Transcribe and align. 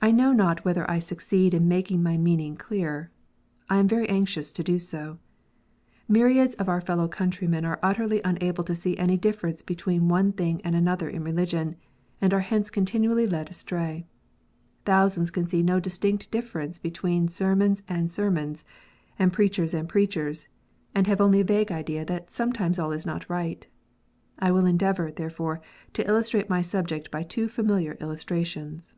I 0.00 0.12
know 0.12 0.32
not 0.32 0.64
whether 0.64 0.88
I 0.88 1.00
succeed 1.00 1.52
in 1.54 1.66
making 1.66 2.04
my 2.04 2.16
meaning 2.16 2.54
clear. 2.54 3.10
I 3.68 3.78
am 3.78 3.88
very 3.88 4.08
anxious 4.08 4.52
to 4.52 4.62
do 4.62 4.78
so. 4.78 5.18
Myriads 6.06 6.54
of 6.54 6.68
our 6.68 6.80
fellow 6.80 7.08
countrymen 7.08 7.64
are 7.64 7.80
utterly 7.82 8.20
unable 8.24 8.62
to 8.62 8.76
see 8.76 8.96
any 8.96 9.16
difference 9.16 9.60
between 9.60 10.06
one 10.06 10.30
thing 10.32 10.60
and 10.62 10.76
another 10.76 11.08
in 11.08 11.24
religion, 11.24 11.74
and 12.20 12.32
are 12.32 12.38
hence 12.38 12.70
continually 12.70 13.26
led 13.26 13.50
astray. 13.50 14.06
Thousands 14.84 15.32
can 15.32 15.42
see 15.48 15.64
no 15.64 15.80
distinct 15.80 16.30
difference 16.30 16.78
between 16.78 17.26
sermons 17.26 17.82
and 17.88 18.08
sermons, 18.08 18.64
and 19.18 19.32
preachers 19.32 19.74
and 19.74 19.88
preachers, 19.88 20.46
and 20.94 21.08
have 21.08 21.20
only 21.20 21.40
a 21.40 21.44
vague 21.44 21.72
idea 21.72 22.04
that 22.04 22.30
"sometimes 22.32 22.78
all 22.78 22.92
is 22.92 23.04
not 23.04 23.28
right." 23.28 23.66
I 24.38 24.52
will 24.52 24.64
endeavour, 24.64 25.10
therefore, 25.10 25.60
to 25.94 26.06
illustrate 26.08 26.48
my 26.48 26.62
subject 26.62 27.10
by 27.10 27.24
two 27.24 27.48
familiar 27.48 27.94
illustrations. 27.94 28.94